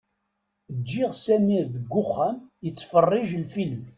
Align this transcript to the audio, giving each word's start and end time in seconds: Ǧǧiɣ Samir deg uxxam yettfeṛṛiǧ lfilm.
Ǧǧiɣ 0.77 1.11
Samir 1.23 1.65
deg 1.75 1.85
uxxam 2.01 2.37
yettfeṛṛiǧ 2.65 3.29
lfilm. 3.43 3.79